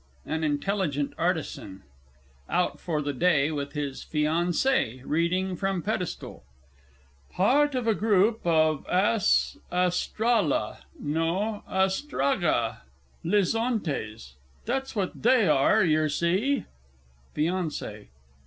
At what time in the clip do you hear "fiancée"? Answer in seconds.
4.03-5.03, 17.35-18.07